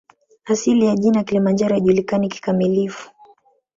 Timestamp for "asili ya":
0.45-0.95